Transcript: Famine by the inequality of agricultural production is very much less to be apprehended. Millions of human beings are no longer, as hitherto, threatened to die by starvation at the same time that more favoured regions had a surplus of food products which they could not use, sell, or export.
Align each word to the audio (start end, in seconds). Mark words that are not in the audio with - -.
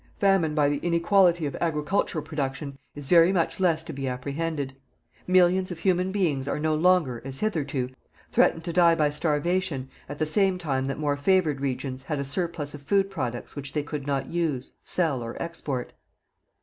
Famine 0.17 0.55
by 0.55 0.67
the 0.67 0.77
inequality 0.79 1.45
of 1.45 1.55
agricultural 1.61 2.23
production 2.25 2.79
is 2.95 3.07
very 3.07 3.31
much 3.31 3.59
less 3.59 3.83
to 3.83 3.93
be 3.93 4.07
apprehended. 4.07 4.75
Millions 5.27 5.69
of 5.69 5.77
human 5.77 6.11
beings 6.11 6.47
are 6.47 6.57
no 6.59 6.73
longer, 6.73 7.21
as 7.23 7.37
hitherto, 7.39 7.87
threatened 8.31 8.63
to 8.63 8.73
die 8.73 8.95
by 8.95 9.11
starvation 9.11 9.89
at 10.09 10.17
the 10.17 10.25
same 10.25 10.57
time 10.57 10.85
that 10.85 10.97
more 10.97 11.15
favoured 11.17 11.61
regions 11.61 12.01
had 12.01 12.17
a 12.17 12.23
surplus 12.23 12.73
of 12.73 12.81
food 12.81 13.11
products 13.11 13.55
which 13.55 13.73
they 13.73 13.83
could 13.83 14.07
not 14.07 14.25
use, 14.25 14.71
sell, 14.81 15.21
or 15.23 15.39
export. 15.39 15.93